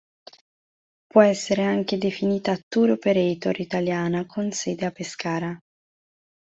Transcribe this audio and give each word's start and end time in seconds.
Può 1.05 1.21
essere 1.21 1.63
anche 1.63 1.99
definita 1.99 2.57
tour 2.67 2.89
operator 2.89 3.59
italiana 3.59 4.25
con 4.25 4.51
sede 4.51 4.87
a 4.87 4.91
Pescara. 4.91 5.55